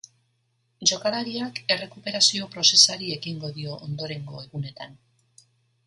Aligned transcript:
Jokalariak 0.91 1.61
errekuperazio 1.75 2.49
prozesari 2.57 3.13
ekingo 3.19 3.55
dio 3.61 3.79
ondorengo 3.89 4.43
egunetan. 4.49 5.03